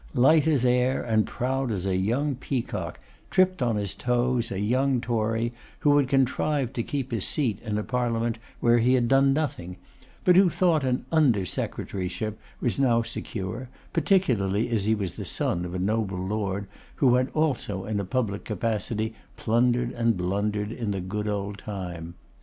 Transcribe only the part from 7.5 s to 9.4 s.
in a Parliament where he had done